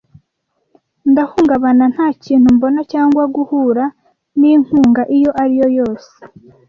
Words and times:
ndahungabana 1.11 1.85
nta 1.93 2.07
kintu 2.23 2.47
mbona 2.55 2.79
cyangwa 2.91 3.23
guhura 3.35 3.83
n'inkunga 4.39 5.01
iyo 5.17 5.31
ari 5.41 5.55
yo 5.61 5.67
yose 5.79 6.11